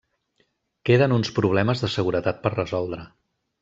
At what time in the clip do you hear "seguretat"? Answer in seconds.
1.99-2.43